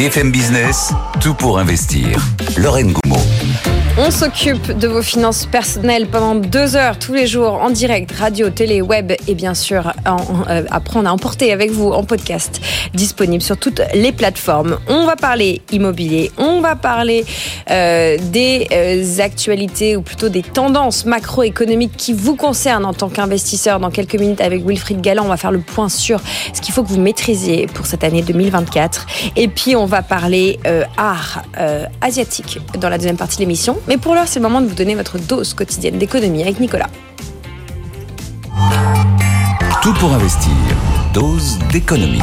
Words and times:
BFM 0.00 0.32
Business, 0.32 0.92
tout 1.20 1.34
pour 1.34 1.58
investir. 1.58 2.18
Lorraine 2.56 2.92
Goumeau. 2.92 3.20
On 4.02 4.10
s'occupe 4.10 4.78
de 4.78 4.88
vos 4.88 5.02
finances 5.02 5.44
personnelles 5.44 6.06
pendant 6.06 6.34
deux 6.34 6.74
heures 6.74 6.98
tous 6.98 7.12
les 7.12 7.26
jours 7.26 7.60
en 7.60 7.68
direct, 7.68 8.10
radio, 8.12 8.48
télé, 8.48 8.80
web 8.80 9.12
et 9.28 9.34
bien 9.34 9.52
sûr 9.52 9.92
en, 10.06 10.16
euh, 10.48 10.62
après 10.70 10.98
on 10.98 11.04
a 11.04 11.10
emporté 11.10 11.52
avec 11.52 11.70
vous 11.70 11.90
en 11.90 12.02
podcast 12.02 12.62
disponible 12.94 13.42
sur 13.42 13.58
toutes 13.58 13.82
les 13.92 14.10
plateformes. 14.12 14.78
On 14.88 15.04
va 15.04 15.16
parler 15.16 15.60
immobilier, 15.70 16.32
on 16.38 16.62
va 16.62 16.76
parler 16.76 17.26
euh, 17.70 18.16
des 18.32 18.68
euh, 18.72 19.20
actualités 19.20 19.96
ou 19.96 20.02
plutôt 20.02 20.30
des 20.30 20.42
tendances 20.42 21.04
macroéconomiques 21.04 21.94
qui 21.94 22.14
vous 22.14 22.36
concernent 22.36 22.86
en 22.86 22.94
tant 22.94 23.10
qu'investisseur. 23.10 23.80
Dans 23.80 23.90
quelques 23.90 24.18
minutes 24.18 24.40
avec 24.40 24.66
Wilfried 24.66 25.02
Galland, 25.02 25.26
on 25.26 25.28
va 25.28 25.36
faire 25.36 25.52
le 25.52 25.60
point 25.60 25.90
sur 25.90 26.22
ce 26.54 26.62
qu'il 26.62 26.72
faut 26.72 26.82
que 26.82 26.88
vous 26.88 27.00
maîtrisiez 27.00 27.66
pour 27.66 27.84
cette 27.84 28.02
année 28.02 28.22
2024. 28.22 29.06
Et 29.36 29.48
puis 29.48 29.76
on 29.76 29.84
va 29.84 30.00
parler 30.00 30.58
art 30.96 31.42
asiatique 32.00 32.60
dans 32.78 32.88
la 32.88 32.96
deuxième 32.96 33.18
partie 33.18 33.36
de 33.36 33.42
l'émission. 33.42 33.76
Mais 33.90 33.98
pour 33.98 34.14
l'heure, 34.14 34.28
c'est 34.28 34.38
le 34.38 34.44
moment 34.44 34.60
de 34.60 34.68
vous 34.68 34.76
donner 34.76 34.94
votre 34.94 35.18
dose 35.18 35.52
quotidienne 35.52 35.98
d'économie 35.98 36.42
avec 36.42 36.60
Nicolas. 36.60 36.86
Tout 39.82 39.92
pour 39.94 40.12
investir. 40.12 40.52
Dose 41.12 41.58
d'économie. 41.72 42.22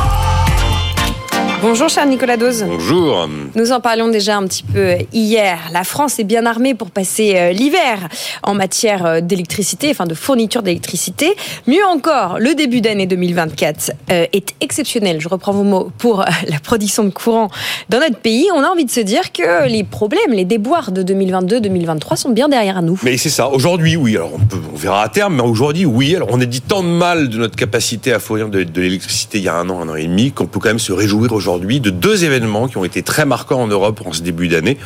Bonjour 1.60 1.90
cher 1.90 2.06
Nicolas 2.06 2.38
Dose. 2.38 2.64
Bonjour. 2.68 3.28
Nous 3.56 3.72
en 3.72 3.80
parlions 3.80 4.10
déjà 4.10 4.38
un 4.38 4.46
petit 4.46 4.62
peu 4.62 4.98
hier. 5.12 5.58
La 5.74 5.84
France 5.84 6.20
est 6.20 6.24
bien 6.24 6.46
armée 6.46 6.76
pour 6.76 6.92
passer 6.92 7.34
euh, 7.36 7.52
l'hiver 7.52 8.10
en 8.44 8.54
matière 8.54 9.06
euh, 9.08 9.22
d'électricité, 9.22 9.90
enfin 9.90 10.06
de 10.06 10.14
fourniture 10.14 10.62
d'électricité. 10.62 11.36
Mieux 11.66 11.84
encore, 11.84 12.38
le 12.38 12.54
début 12.54 12.80
d'année 12.80 13.08
2024 13.08 13.92
euh, 14.12 14.26
est 14.34 14.54
exceptionnel, 14.62 15.20
je 15.20 15.28
reprends 15.28 15.52
vos 15.52 15.64
mots, 15.64 15.92
pour 15.98 16.24
la 16.48 16.60
production 16.60 17.04
de 17.04 17.10
courant 17.10 17.50
dans 17.90 18.00
notre 18.00 18.18
pays. 18.18 18.48
On 18.54 18.62
a 18.62 18.68
envie 18.68 18.86
de 18.86 18.92
se 18.92 19.00
dire 19.00 19.32
que 19.32 19.68
les 19.68 19.84
problèmes, 19.84 20.34
les 20.34 20.46
déboires 20.46 20.92
de 20.92 21.02
2022-2023 21.02 22.18
sont 22.18 22.30
bien 22.30 22.50
derrière 22.50 22.84
nous. 22.84 23.00
Mais 23.02 23.18
c'est 23.18 23.30
ça. 23.30 23.50
Aujourd'hui, 23.50 23.96
oui. 23.96 24.16
Alors 24.16 24.32
on, 24.36 24.46
peut, 24.46 24.62
on, 24.72 24.78
verra 24.78 25.02
à 25.02 25.10
terme, 25.10 25.38
mais 25.38 25.42
aujourd'hui, 25.42 25.86
oui. 25.86 26.16
Alors 26.16 26.30
on 26.32 26.40
a 26.40 26.46
dit 26.46 26.62
tant 26.62 26.84
de 26.84 26.88
mal 26.88 27.30
de 27.30 27.38
notre 27.40 27.56
capacité 27.56 28.14
à 28.14 28.20
fournir 28.20 28.50
de, 28.50 28.62
de 28.62 28.82
l'électricité 28.82 29.40
il 29.40 29.44
y 29.46 29.50
a 29.50 29.56
un 29.56 29.68
an, 29.72 29.82
un 29.82 29.90
an 29.90 29.96
et 29.96 30.06
demi, 30.06 30.32
qu'on 30.32 30.46
peut 30.46 30.60
quand 30.60 30.70
même 30.70 30.78
se 30.78 30.94
réjouir 30.94 31.34
aujourd'hui 31.34 31.48
aujourd'hui 31.58 31.80
de 31.80 31.90
deux 31.90 32.24
événements 32.24 32.68
qui 32.68 32.78
ont 32.78 32.86
été 32.86 33.02
très 33.02 33.26
marquants 33.26 33.62
en 33.62 33.68
Europe 33.68 34.02
en 34.06 34.14
ce 34.14 34.22
début 34.22 34.48
d'année 34.48 34.78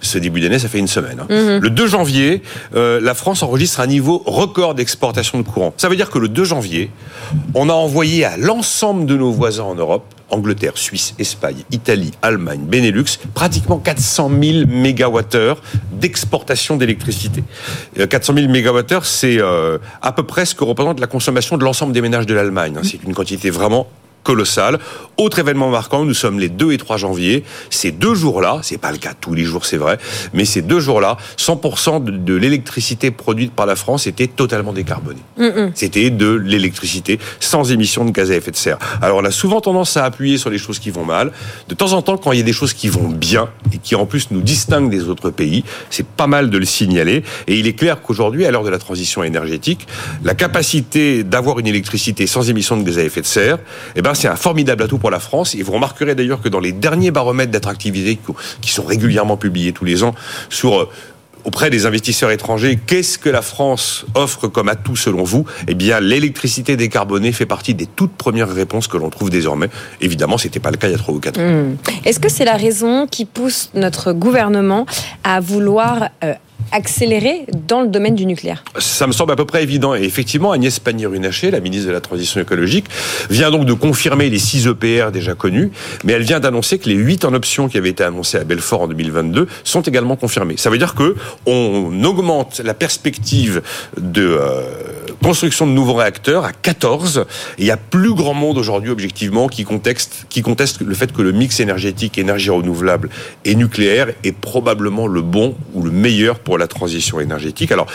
ce 0.00 0.18
début 0.18 0.42
d'année, 0.42 0.58
ça 0.58 0.68
fait 0.68 0.80
une 0.80 0.88
semaine. 0.88 1.18
Hein. 1.20 1.26
Mhm. 1.30 1.62
Le 1.62 1.70
2 1.70 1.86
janvier, 1.86 2.42
euh, 2.74 3.00
la 3.00 3.14
France 3.14 3.42
enregistre 3.42 3.80
un 3.80 3.86
niveau 3.86 4.22
record 4.26 4.74
d'exportation 4.74 5.38
de 5.38 5.44
courant. 5.44 5.72
Ça 5.78 5.88
veut 5.88 5.96
dire 5.96 6.10
que 6.10 6.18
le 6.18 6.28
2 6.28 6.44
janvier, 6.44 6.90
on 7.54 7.70
a 7.70 7.72
envoyé 7.72 8.22
à 8.22 8.36
l'ensemble 8.36 9.06
de 9.06 9.16
nos 9.16 9.32
voisins 9.32 9.62
en 9.62 9.74
Europe, 9.74 10.04
Angleterre, 10.28 10.76
Suisse, 10.76 11.14
Espagne, 11.18 11.64
Italie, 11.70 12.12
Allemagne, 12.20 12.60
Benelux, 12.66 13.18
pratiquement 13.32 13.78
400 13.78 14.30
000 14.42 14.66
mégawattheures 14.66 15.62
d'exportation 15.92 16.76
d'électricité. 16.76 17.42
400 17.96 18.34
000 18.36 18.48
mégawattheures, 18.48 19.06
c'est 19.06 19.40
euh, 19.40 19.78
à 20.02 20.12
peu 20.12 20.24
près 20.24 20.44
ce 20.44 20.54
que 20.54 20.64
représente 20.64 21.00
la 21.00 21.06
consommation 21.06 21.56
de 21.56 21.64
l'ensemble 21.64 21.94
des 21.94 22.02
ménages 22.02 22.26
de 22.26 22.34
l'Allemagne. 22.34 22.74
Hein. 22.76 22.82
C'est 22.84 23.02
une 23.04 23.14
quantité 23.14 23.48
vraiment 23.48 23.86
colossal. 24.24 24.80
Autre 25.16 25.38
événement 25.38 25.70
marquant, 25.70 26.04
nous 26.04 26.14
sommes 26.14 26.40
les 26.40 26.48
2 26.48 26.72
et 26.72 26.78
3 26.78 26.96
janvier. 26.96 27.44
Ces 27.70 27.92
deux 27.92 28.14
jours-là, 28.14 28.58
c'est 28.62 28.78
pas 28.78 28.90
le 28.90 28.98
cas 28.98 29.12
tous 29.18 29.34
les 29.34 29.44
jours, 29.44 29.64
c'est 29.64 29.76
vrai, 29.76 29.98
mais 30.32 30.44
ces 30.44 30.62
deux 30.62 30.80
jours-là, 30.80 31.16
100% 31.38 32.02
de, 32.02 32.34
l'électricité 32.34 33.12
produite 33.12 33.52
par 33.52 33.66
la 33.66 33.76
France 33.76 34.08
était 34.08 34.26
totalement 34.26 34.72
décarbonée. 34.72 35.20
C'était 35.74 36.10
de 36.10 36.32
l'électricité 36.32 37.20
sans 37.38 37.70
émission 37.70 38.04
de 38.04 38.10
gaz 38.10 38.30
à 38.32 38.34
effet 38.34 38.50
de 38.50 38.56
serre. 38.56 38.78
Alors 39.00 39.18
on 39.18 39.24
a 39.24 39.30
souvent 39.30 39.60
tendance 39.60 39.96
à 39.96 40.04
appuyer 40.04 40.38
sur 40.38 40.50
les 40.50 40.58
choses 40.58 40.80
qui 40.80 40.90
vont 40.90 41.04
mal. 41.04 41.30
De 41.68 41.74
temps 41.74 41.92
en 41.92 42.02
temps, 42.02 42.16
quand 42.16 42.32
il 42.32 42.38
y 42.38 42.42
a 42.42 42.44
des 42.44 42.52
choses 42.52 42.72
qui 42.72 42.88
vont 42.88 43.08
bien 43.08 43.50
et 43.72 43.78
qui 43.78 43.94
en 43.94 44.06
plus 44.06 44.30
nous 44.30 44.40
distinguent 44.40 44.90
des 44.90 45.08
autres 45.08 45.30
pays, 45.30 45.64
c'est 45.90 46.06
pas 46.06 46.26
mal 46.26 46.50
de 46.50 46.58
le 46.58 46.64
signaler. 46.64 47.22
Et 47.46 47.58
il 47.58 47.66
est 47.66 47.74
clair 47.74 48.02
qu'aujourd'hui, 48.02 48.46
à 48.46 48.50
l'heure 48.50 48.64
de 48.64 48.70
la 48.70 48.78
transition 48.78 49.22
énergétique, 49.22 49.86
la 50.24 50.34
capacité 50.34 51.22
d'avoir 51.22 51.58
une 51.58 51.66
électricité 51.66 52.26
sans 52.26 52.50
émission 52.50 52.76
de 52.76 52.82
gaz 52.82 52.98
à 52.98 53.04
effet 53.04 53.20
de 53.20 53.26
serre, 53.26 53.58
eh 53.94 54.02
ben, 54.02 54.13
c'est 54.14 54.28
un 54.28 54.36
formidable 54.36 54.82
atout 54.82 54.98
pour 54.98 55.10
la 55.10 55.20
France. 55.20 55.54
Et 55.54 55.62
vous 55.62 55.72
remarquerez 55.72 56.14
d'ailleurs 56.14 56.40
que 56.40 56.48
dans 56.48 56.60
les 56.60 56.72
derniers 56.72 57.10
baromètres 57.10 57.52
d'attractivité 57.52 58.18
qui 58.60 58.70
sont 58.70 58.84
régulièrement 58.84 59.36
publiés 59.36 59.72
tous 59.72 59.84
les 59.84 60.02
ans 60.02 60.14
euh, 60.64 60.84
auprès 61.44 61.68
des 61.68 61.84
investisseurs 61.84 62.30
étrangers, 62.30 62.78
qu'est-ce 62.86 63.18
que 63.18 63.28
la 63.28 63.42
France 63.42 64.06
offre 64.14 64.48
comme 64.48 64.68
atout 64.68 64.96
selon 64.96 65.24
vous? 65.24 65.44
Eh 65.68 65.74
bien, 65.74 66.00
l'électricité 66.00 66.76
décarbonée 66.76 67.32
fait 67.32 67.46
partie 67.46 67.74
des 67.74 67.86
toutes 67.86 68.14
premières 68.14 68.48
réponses 68.48 68.88
que 68.88 68.96
l'on 68.96 69.10
trouve 69.10 69.28
désormais. 69.28 69.68
Évidemment, 70.00 70.38
ce 70.38 70.46
n'était 70.46 70.60
pas 70.60 70.70
le 70.70 70.78
cas 70.78 70.88
il 70.88 70.92
y 70.92 70.94
a 70.94 70.98
trois 70.98 71.14
ou 71.14 71.20
quatre 71.20 71.38
ans. 71.38 71.42
Hmm. 71.42 71.76
Est-ce 72.04 72.18
que 72.18 72.30
c'est 72.30 72.46
la 72.46 72.56
raison 72.56 73.06
qui 73.06 73.26
pousse 73.26 73.70
notre 73.74 74.12
gouvernement 74.12 74.86
à 75.22 75.40
vouloir 75.40 76.08
euh, 76.22 76.32
accélérer 76.72 77.46
dans 77.68 77.82
le 77.82 77.88
domaine 77.88 78.14
du 78.14 78.26
nucléaire 78.26 78.64
Ça 78.78 79.06
me 79.06 79.12
semble 79.12 79.32
à 79.32 79.36
peu 79.36 79.44
près 79.44 79.62
évident. 79.62 79.94
Et 79.94 80.02
effectivement, 80.02 80.52
Agnès 80.52 80.78
Pannier-Runacher, 80.78 81.50
la 81.50 81.60
ministre 81.60 81.88
de 81.88 81.92
la 81.92 82.00
Transition 82.00 82.40
écologique, 82.40 82.86
vient 83.30 83.50
donc 83.50 83.66
de 83.66 83.72
confirmer 83.72 84.30
les 84.30 84.38
6 84.38 84.68
EPR 84.68 85.10
déjà 85.12 85.34
connus, 85.34 85.70
mais 86.04 86.14
elle 86.14 86.22
vient 86.22 86.40
d'annoncer 86.40 86.78
que 86.78 86.88
les 86.88 86.94
8 86.94 87.24
en 87.24 87.34
option 87.34 87.68
qui 87.68 87.78
avaient 87.78 87.90
été 87.90 88.04
annoncés 88.04 88.38
à 88.38 88.44
Belfort 88.44 88.82
en 88.82 88.88
2022 88.88 89.48
sont 89.64 89.82
également 89.82 90.16
confirmés. 90.16 90.56
Ça 90.56 90.70
veut 90.70 90.78
dire 90.78 90.94
que 90.94 91.16
on 91.46 92.02
augmente 92.04 92.60
la 92.64 92.74
perspective 92.74 93.62
de 93.98 94.38
euh, 94.40 94.62
construction 95.24 95.66
de 95.66 95.72
nouveaux 95.72 95.94
réacteurs 95.94 96.44
à 96.44 96.52
14. 96.52 97.24
il 97.58 97.64
y 97.64 97.70
a 97.70 97.78
plus 97.78 98.12
grand 98.12 98.34
monde 98.34 98.58
aujourd'hui, 98.58 98.90
objectivement, 98.90 99.48
qui 99.48 99.64
conteste, 99.64 100.80
le 100.80 100.94
fait 100.94 101.12
que 101.12 101.22
le 101.22 101.32
mix 101.32 101.60
énergétique, 101.60 102.18
énergie 102.18 102.50
renouvelable 102.50 103.08
et 103.46 103.54
nucléaire 103.54 104.08
est 104.22 104.36
probablement 104.36 105.06
le 105.06 105.22
bon 105.22 105.56
ou 105.72 105.82
le 105.82 105.90
meilleur 105.90 106.38
pour 106.38 106.58
la 106.58 106.66
transition 106.66 107.20
énergétique. 107.20 107.72
Alors, 107.72 107.86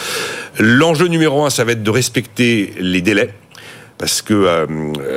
l'enjeu 0.57 1.07
numéro 1.07 1.45
un, 1.45 1.51
ça 1.51 1.63
va 1.63 1.73
être 1.73 1.83
de 1.83 1.89
respecter 1.91 2.73
les 2.79 3.01
délais 3.01 3.33
parce 3.99 4.21
que 4.21 4.33
euh, 4.33 4.65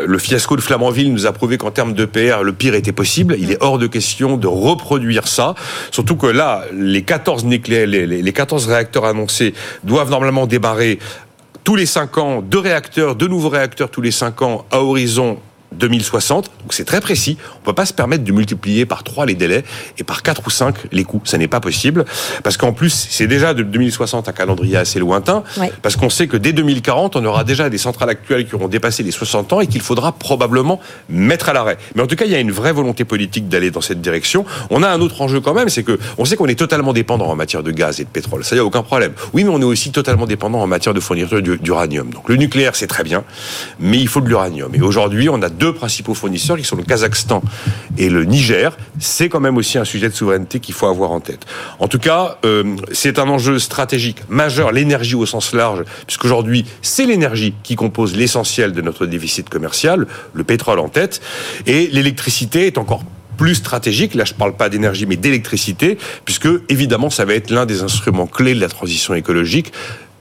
le 0.07 0.19
fiasco 0.19 0.57
de 0.57 0.61
Flamanville 0.61 1.13
nous 1.13 1.27
a 1.27 1.33
prouvé 1.33 1.57
qu'en 1.57 1.71
termes 1.71 1.95
d'EPR, 1.95 2.43
le 2.43 2.53
pire 2.53 2.75
était 2.75 2.93
possible. 2.93 3.37
Il 3.39 3.53
est 3.53 3.59
hors 3.61 3.79
de 3.79 3.87
question 3.87 4.37
de 4.37 4.49
reproduire 4.49 5.29
ça. 5.29 5.55
Surtout 5.93 6.17
que 6.17 6.27
là, 6.27 6.65
les 6.75 7.03
14 7.03 7.45
nucléaires, 7.45 7.87
les, 7.87 8.07
les 8.07 8.33
14 8.33 8.67
réacteurs 8.67 9.05
annoncés 9.05 9.55
doivent 9.85 10.11
normalement 10.11 10.49
démarrer 10.49 10.99
tous 11.65 11.77
les 11.77 11.87
5 11.87 12.19
ans, 12.19 12.43
deux 12.43 12.59
réacteurs, 12.59 13.15
deux 13.15 13.29
nouveaux 13.29 13.49
réacteurs 13.49 13.91
tous 13.91 14.01
les 14.01 14.11
5 14.11 14.43
ans 14.43 14.67
à 14.71 14.81
horizon 14.81 15.39
2060. 15.79 16.51
Donc 16.61 16.73
c'est 16.73 16.85
très 16.85 17.01
précis. 17.01 17.37
On 17.61 17.65
peut 17.65 17.73
pas 17.73 17.87
se 17.87 17.93
permettre 17.93 18.25
de 18.25 18.33
multiplier 18.33 18.87
par 18.87 19.03
3 19.03 19.27
les 19.27 19.35
délais 19.35 19.65
et 19.99 20.05
par 20.05 20.23
4 20.23 20.47
ou 20.47 20.51
5 20.51 20.75
les 20.93 21.05
coûts. 21.05 21.23
Ça 21.25 21.39
n'est 21.39 21.49
pas 21.49 21.61
possible. 21.61 22.05
Parce 22.43 22.57
qu'en 22.57 22.73
plus, 22.73 23.09
c'est 23.11 23.27
déjà 23.27 23.55
de 23.55 23.63
2060 23.63 24.29
un 24.29 24.33
calendrier 24.33 24.77
assez 24.77 24.99
lointain. 24.99 25.43
Parce 25.83 25.97
qu'on 25.97 26.11
sait 26.11 26.27
que 26.27 26.37
dès 26.37 26.53
2040, 26.53 27.17
on 27.17 27.25
aura 27.25 27.45
déjà 27.45 27.71
des 27.71 27.79
centrales 27.79 28.11
actuelles 28.11 28.47
qui 28.47 28.55
auront 28.55 28.69
dépassé 28.69 29.03
les 29.03 29.11
60 29.11 29.53
ans 29.53 29.61
et 29.61 29.67
qu'il 29.67 29.81
faudra 29.81 30.13
probablement 30.13 30.81
mettre 31.09 31.49
à 31.49 31.53
l'arrêt. 31.53 31.79
Mais 31.95 32.03
en 32.03 32.07
tout 32.07 32.17
cas, 32.17 32.25
il 32.25 32.31
y 32.31 32.35
a 32.35 32.41
une 32.41 32.53
vraie 32.53 32.73
volonté 32.73 33.05
politique 33.05 33.49
d'aller 33.49 33.71
dans 33.71 33.81
cette 33.81 34.01
direction. 34.01 34.45
On 34.71 34.83
a 34.83 34.89
un 34.89 35.01
autre 35.01 35.21
enjeu 35.21 35.41
quand 35.41 35.55
même, 35.55 35.69
c'est 35.69 35.83
que 35.83 35.99
on 36.19 36.25
sait 36.25 36.37
qu'on 36.37 36.47
est 36.47 36.59
totalement 36.59 36.93
dépendant 36.93 37.27
en 37.27 37.37
matière 37.37 37.63
de 37.63 37.71
gaz 37.71 38.01
et 38.01 38.05
de 38.05 38.09
pétrole. 38.09 38.45
Ça, 38.45 38.57
y 38.57 38.59
a 38.59 38.65
aucun 38.65 38.83
problème. 38.83 39.13
Oui, 39.33 39.45
mais 39.45 39.51
on 39.51 39.61
est 39.61 39.65
aussi 39.65 39.93
totalement 39.93 40.27
dépendant 40.27 40.61
en 40.61 40.67
matière 40.67 40.95
de 40.95 41.01
fourniture 41.01 41.41
d'uranium. 41.43 42.11
Donc 42.11 42.29
le 42.29 42.37
nucléaire, 42.37 42.77
c'est 42.77 42.87
très 42.87 43.05
bien, 43.05 43.25
mais 43.81 43.99
il 43.99 44.09
faut 44.09 44.21
de 44.21 44.29
l'uranium. 44.29 44.75
Et 44.75 44.81
aujourd'hui, 44.81 45.29
on 45.29 45.41
a 45.43 45.49
deux 45.63 45.73
principaux 45.73 46.15
fournisseurs, 46.15 46.57
qui 46.57 46.65
sont 46.65 46.75
le 46.75 46.83
Kazakhstan 46.83 47.41
et 47.97 48.09
le 48.09 48.25
Niger. 48.25 48.77
C'est 48.99 49.29
quand 49.29 49.39
même 49.39 49.57
aussi 49.57 49.79
un 49.79 49.85
sujet 49.85 50.09
de 50.09 50.15
souveraineté 50.15 50.59
qu'il 50.59 50.75
faut 50.75 50.89
avoir 50.89 51.13
en 51.13 51.21
tête. 51.21 51.47
En 51.79 51.87
tout 51.87 52.01
cas, 52.01 52.39
euh, 52.45 52.75
c'est 52.91 53.21
un 53.21 53.29
enjeu 53.29 53.61
stratégique 53.61 54.29
majeur, 54.29 54.73
l'énergie 54.73 55.15
au 55.15 55.25
sens 55.25 55.55
large, 55.55 55.85
puisqu'aujourd'hui, 56.09 56.65
c'est 56.83 57.07
l'énergie 57.07 57.55
qui 57.63 57.77
compose 57.77 58.17
l'essentiel 58.17 58.73
de 58.73 58.83
notre 58.83 59.07
déficit 59.07 59.49
commercial, 59.49 60.09
le 60.35 60.43
pétrole 60.43 60.81
en 60.81 60.89
tête, 60.89 61.21
et 61.67 61.87
l'électricité 61.93 62.67
est 62.67 62.77
encore 62.77 63.05
plus 63.37 63.55
stratégique, 63.55 64.15
là 64.17 64.25
je 64.25 64.33
ne 64.33 64.39
parle 64.39 64.57
pas 64.57 64.69
d'énergie 64.69 65.07
mais 65.07 65.17
d'électricité, 65.17 65.97
puisque 66.25 66.49
évidemment 66.71 67.09
ça 67.09 67.25
va 67.25 67.35
être 67.35 67.51
l'un 67.51 67.67
des 67.67 67.83
instruments 67.83 68.27
clés 68.27 68.55
de 68.55 68.61
la 68.61 68.69
transition 68.69 69.15
écologique 69.15 69.73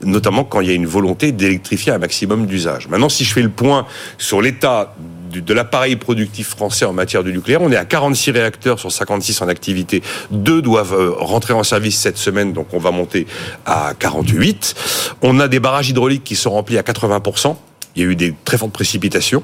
notamment 0.03 0.43
quand 0.43 0.61
il 0.61 0.67
y 0.67 0.71
a 0.71 0.73
une 0.73 0.87
volonté 0.87 1.31
d'électrifier 1.31 1.91
un 1.91 1.99
maximum 1.99 2.47
d'usages. 2.47 2.87
Maintenant, 2.87 3.09
si 3.09 3.23
je 3.23 3.33
fais 3.33 3.41
le 3.43 3.49
point 3.49 3.85
sur 4.17 4.41
l'état 4.41 4.95
de 5.39 5.53
l'appareil 5.53 5.95
productif 5.95 6.49
français 6.49 6.85
en 6.85 6.93
matière 6.93 7.23
de 7.23 7.31
nucléaire. 7.31 7.61
On 7.61 7.71
est 7.71 7.77
à 7.77 7.85
46 7.85 8.31
réacteurs 8.31 8.79
sur 8.79 8.91
56 8.91 9.41
en 9.41 9.47
activité. 9.47 10.03
Deux 10.31 10.61
doivent 10.61 10.93
euh, 10.93 11.11
rentrer 11.17 11.53
en 11.53 11.63
service 11.63 11.97
cette 11.97 12.17
semaine, 12.17 12.53
donc 12.53 12.67
on 12.73 12.79
va 12.79 12.91
monter 12.91 13.27
à 13.65 13.93
48. 13.97 14.75
On 15.21 15.39
a 15.39 15.47
des 15.47 15.59
barrages 15.59 15.89
hydrauliques 15.89 16.23
qui 16.23 16.35
sont 16.35 16.51
remplis 16.51 16.77
à 16.77 16.81
80%. 16.81 17.55
Il 17.95 18.01
y 18.01 18.05
a 18.05 18.09
eu 18.09 18.15
des 18.15 18.33
très 18.45 18.57
fortes 18.57 18.71
précipitations, 18.71 19.43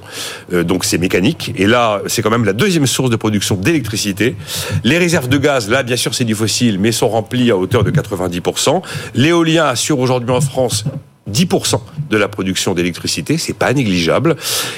euh, 0.54 0.64
donc 0.64 0.86
c'est 0.86 0.98
mécanique. 0.98 1.52
Et 1.58 1.68
là, 1.68 2.02
c'est 2.08 2.22
quand 2.22 2.30
même 2.30 2.46
la 2.46 2.54
deuxième 2.54 2.88
source 2.88 3.10
de 3.10 3.18
production 3.18 3.56
d'électricité. 3.56 4.36
Les 4.84 4.98
réserves 4.98 5.28
de 5.28 5.38
gaz, 5.38 5.70
là, 5.70 5.84
bien 5.84 5.98
sûr, 5.98 6.16
c'est 6.16 6.24
du 6.24 6.36
fossile, 6.36 6.80
mais 6.80 6.92
sont 6.92 7.10
remplies 7.10 7.52
à 7.52 7.58
hauteur 7.58 7.84
de 7.84 7.92
90%. 7.92 8.82
L'éolien 9.16 9.66
assure 9.66 10.00
aujourd'hui 10.00 10.32
en 10.32 10.42
France 10.42 10.86
10% 11.32 11.82
de 12.10 12.18
la 12.18 12.28
production 12.28 12.74
d'électricité, 12.74 13.38
c'est 13.38 13.54
pas 13.54 13.74
négligeable. 13.74 14.36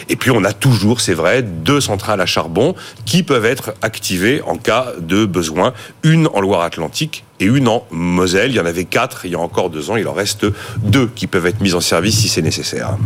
Et 0.10 0.16
puis 0.16 0.32
on 0.32 0.44
a 0.44 0.54
toujours, 0.54 1.02
c'est 1.02 1.14
vrai, 1.14 1.44
deux 1.44 1.82
centrales 1.82 2.22
à 2.22 2.26
charbon 2.26 2.76
qui 3.06 3.24
peuvent 3.24 3.46
être 3.46 3.74
activées 3.82 4.42
en 4.44 4.58
cas 4.58 4.94
de 5.00 5.26
besoin. 5.26 5.74
Une 6.04 6.28
en 6.34 6.42
Loire-Atlantique 6.42 7.24
et 7.40 7.46
une 7.46 7.68
en 7.68 7.86
Moselle. 7.92 8.52
Il 8.52 8.56
y 8.56 8.60
en 8.60 8.66
avait 8.66 8.86
quatre 8.86 9.26
il 9.26 9.32
y 9.32 9.36
a 9.36 9.40
encore 9.40 9.70
deux 9.70 9.90
ans. 9.90 9.96
Il 9.96 10.08
en 10.08 10.14
reste 10.14 10.46
deux 10.84 11.08
qui 11.08 11.28
peuvent 11.28 11.46
être 11.46 11.62
mises 11.62 11.76
en 11.76 11.82
service 11.82 12.18
si 12.20 12.28
c'est 12.28 12.42
nécessaire. 12.42 12.98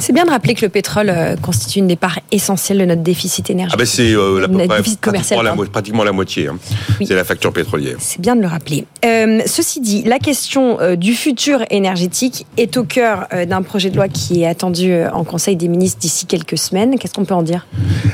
C'est 0.00 0.12
bien 0.12 0.24
de 0.24 0.30
rappeler 0.30 0.54
que 0.54 0.64
le 0.64 0.68
pétrole 0.68 1.10
euh, 1.10 1.36
constitue 1.36 1.80
une 1.80 1.88
des 1.88 1.96
parts 1.96 2.18
essentielles 2.30 2.78
de 2.78 2.84
notre 2.84 3.02
déficit 3.02 3.50
énergétique. 3.50 3.74
Ah 3.74 3.78
ben 3.78 3.86
c'est 3.86 4.12
euh, 4.12 4.40
la, 4.40 4.48
pratiquement, 4.48 5.42
la, 5.42 5.54
pratiquement, 5.66 6.04
la, 6.04 6.12
moitié. 6.12 6.48
Hein. 6.48 6.58
C'est 7.04 7.14
la 7.14 7.24
facture 7.24 7.52
pétrolière. 7.52 7.96
C'est 7.98 8.20
bien 8.20 8.36
de 8.36 8.40
le 8.40 8.46
rappeler. 8.46 8.86
Euh, 9.04 9.40
ceci 9.46 9.80
dit, 9.80 10.02
la 10.04 10.18
question 10.18 10.80
euh, 10.80 10.96
du 10.96 11.14
futur 11.14 11.60
énergétique 11.70 12.46
est 12.56 12.76
au 12.76 12.84
cœur 12.84 13.28
d'un 13.46 13.62
projet 13.62 13.90
de 13.90 13.96
loi 13.96 14.08
qui 14.08 14.42
est 14.42 14.46
attendu 14.46 14.94
en 15.12 15.24
Conseil 15.24 15.56
des 15.56 15.68
ministres 15.68 16.00
d'ici 16.00 16.26
quelques 16.26 16.58
semaines. 16.58 16.98
Qu'est-ce 16.98 17.14
qu'on 17.14 17.24
peut 17.24 17.34
en 17.34 17.42
dire? 17.42 17.66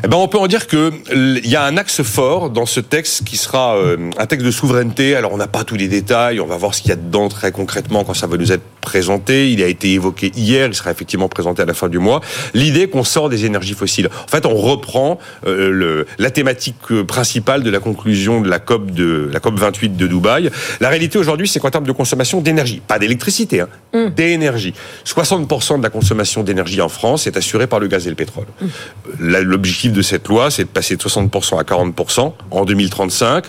Eh 0.04 0.08
ben, 0.08 0.16
On 0.16 0.28
peut 0.28 0.38
en 0.38 0.46
dire 0.46 0.66
qu'il 0.66 1.40
y 1.44 1.56
a 1.56 1.64
un 1.64 1.76
axe 1.76 2.02
fort 2.02 2.50
dans 2.50 2.66
ce 2.66 2.80
texte 2.80 3.24
qui 3.24 3.36
sera 3.36 3.76
un 4.18 4.26
texte 4.26 4.46
de 4.46 4.50
souveraineté. 4.50 5.14
Alors 5.14 5.32
on 5.32 5.36
n'a 5.36 5.46
pas 5.46 5.64
tous 5.68 5.76
les 5.76 5.86
détails. 5.86 6.40
On 6.40 6.46
va 6.46 6.56
voir 6.56 6.74
ce 6.74 6.80
qu'il 6.80 6.88
y 6.88 6.92
a 6.92 6.96
dedans 6.96 7.28
très 7.28 7.52
concrètement 7.52 8.02
quand 8.02 8.14
ça 8.14 8.26
va 8.26 8.38
nous 8.38 8.52
être 8.52 8.62
présenté. 8.80 9.52
Il 9.52 9.62
a 9.62 9.66
été 9.66 9.92
évoqué 9.92 10.32
hier. 10.34 10.66
Il 10.66 10.74
sera 10.74 10.90
effectivement 10.90 11.28
présenté 11.28 11.60
à 11.60 11.66
la 11.66 11.74
fin 11.74 11.88
du 11.88 11.98
mois. 11.98 12.22
L'idée 12.54 12.88
qu'on 12.88 13.04
sort 13.04 13.28
des 13.28 13.44
énergies 13.44 13.74
fossiles. 13.74 14.08
En 14.24 14.28
fait, 14.28 14.46
on 14.46 14.54
reprend 14.54 15.18
euh, 15.46 15.70
le, 15.70 16.06
la 16.18 16.30
thématique 16.30 16.76
euh, 16.90 17.04
principale 17.04 17.62
de 17.62 17.70
la 17.70 17.80
conclusion 17.80 18.40
de 18.40 18.48
la 18.48 18.58
COP 18.58 18.92
de 18.92 19.28
la 19.30 19.40
COP 19.40 19.58
28 19.58 19.96
de 19.96 20.06
Dubaï. 20.06 20.50
La 20.80 20.88
réalité 20.88 21.18
aujourd'hui, 21.18 21.46
c'est 21.46 21.60
qu'en 21.60 21.70
termes 21.70 21.86
de 21.86 21.92
consommation 21.92 22.40
d'énergie, 22.40 22.80
pas 22.80 22.98
d'électricité, 22.98 23.60
hein, 23.60 23.68
mm. 23.92 24.08
d'énergie, 24.14 24.72
60% 25.04 25.78
de 25.78 25.82
la 25.82 25.90
consommation 25.90 26.42
d'énergie 26.42 26.80
en 26.80 26.88
France 26.88 27.26
est 27.26 27.36
assurée 27.36 27.66
par 27.66 27.78
le 27.78 27.88
gaz 27.88 28.06
et 28.06 28.10
le 28.10 28.16
pétrole. 28.16 28.46
Mm. 28.62 29.36
L'objectif 29.42 29.92
de 29.92 30.00
cette 30.00 30.26
loi, 30.28 30.50
c'est 30.50 30.64
de 30.64 30.68
passer 30.68 30.96
de 30.96 31.02
60% 31.02 31.60
à 31.60 31.62
40% 31.62 32.32
en 32.50 32.64
2035 32.64 33.44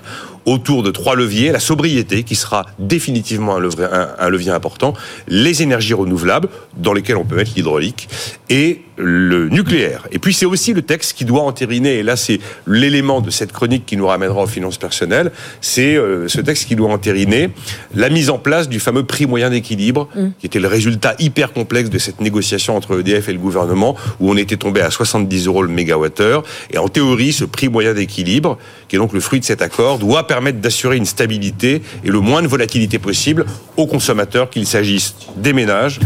autour 0.50 0.84
de 0.84 0.92
trois 0.92 1.16
leviers. 1.16 1.52
La 1.52 1.60
sobriété, 1.60 2.24
qui 2.24 2.36
sera 2.36 2.66
définitivement 2.80 3.58
un 3.58 3.60
levier, 3.60 3.86
un, 4.18 4.30
levier 4.30 4.52
important, 4.52 4.94
les 5.28 5.62
énergies 5.62 5.94
renouvelables, 5.94 6.50
dans 6.78 6.94
lesquelles 6.94 7.18
on 7.18 7.26
peut 7.26 7.36
mettre 7.36 7.52
l'hydraulique, 7.56 8.10
et 8.50 8.82
le 8.98 9.48
nucléaire. 9.48 10.08
Et 10.12 10.20
puis 10.20 10.34
c'est 10.34 10.46
aussi 10.46 10.74
le 10.74 10.82
texte 10.82 11.14
qui 11.14 11.24
doit 11.24 11.44
entériner, 11.44 12.00
et 12.00 12.04
là 12.04 12.16
c'est 12.16 12.40
l'élément 12.68 13.22
de 13.22 13.30
cette 13.30 13.54
chronique 13.54 13.86
qui 13.86 13.96
nous 13.96 14.08
ramènera 14.08 14.44
aux 14.44 14.48
finances 14.48 14.78
personnelles, 14.78 15.32
c'est 15.62 15.96
euh, 15.96 16.28
ce 16.28 16.42
texte 16.42 16.68
qui 16.68 16.76
doit 16.76 16.92
entériner 16.92 17.50
la 17.96 18.10
mise 18.10 18.30
en 18.30 18.38
place 18.38 18.68
du 18.68 18.80
fameux 18.80 19.04
prix 19.04 19.26
moyen 19.26 19.50
d'équilibre, 19.50 20.10
mm. 20.16 20.30
qui 20.40 20.46
était 20.48 20.60
le 20.60 20.68
résultat 20.68 21.16
hyper 21.20 21.54
complexe 21.54 21.90
de 21.90 21.98
cette 21.98 22.20
négociation 22.20 22.76
entre 22.76 23.00
EDF 23.00 23.30
et 23.30 23.34
le 23.34 23.40
gouvernement, 23.40 23.96
où 24.20 24.32
on 24.32 24.36
était 24.36 24.58
tombé 24.58 24.82
à 24.82 24.92
70 24.92 25.48
euros 25.48 25.62
le 25.62 25.70
mégawattheure. 25.70 26.44
Et 26.72 26.78
en 26.78 26.90
théorie, 26.90 27.32
ce 27.32 27.46
prix 27.46 27.70
moyen 27.70 27.94
d'équilibre, 27.94 28.58
qui 28.88 28.96
est 28.96 29.00
donc 29.00 29.14
le 29.14 29.20
fruit 29.20 29.40
de 29.40 29.46
cet 29.46 29.62
accord, 29.62 30.00
doit 30.00 30.28
permettre 30.28 30.39
d'assurer 30.60 30.98
une 30.98 31.06
stabilité 31.06 31.82
et 32.04 32.10
le 32.10 32.20
moins 32.20 32.42
de 32.42 32.48
volatilité 32.48 33.00
possible 33.00 33.46
aux 33.78 33.88
consommateurs, 33.88 34.50
qu'il 34.50 34.66
s'agisse 34.66 35.16
des 35.38 35.54
ménages 35.54 36.00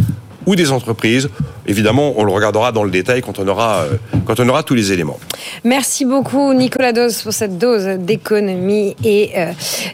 ou 0.46 0.56
des 0.56 0.72
entreprises. 0.72 1.30
Évidemment, 1.68 2.14
on 2.18 2.24
le 2.24 2.32
regardera 2.32 2.72
dans 2.72 2.84
le 2.84 2.92
détail 2.92 3.22
quand 3.22 3.40
on 3.40 3.48
aura, 3.48 3.86
euh, 3.86 4.62
tous 4.64 4.76
les 4.76 4.92
éléments. 4.92 5.20
Merci 5.64 6.06
beaucoup, 6.06 6.54
Nicolas 6.54 6.92
Dose, 6.92 7.22
pour 7.22 7.34
cette 7.34 7.58
dose 7.58 7.86
d'économie 8.00 8.96
et 9.04 9.32
euh, 9.38 9.52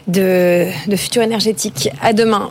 de, 0.08 0.90
de 0.90 0.96
futur 0.96 1.22
énergétique. 1.22 1.90
À 2.02 2.12
demain. 2.12 2.50